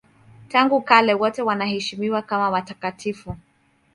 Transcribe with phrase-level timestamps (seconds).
[0.49, 3.35] Tangu kale wote wanaheshimiwa kama watakatifu.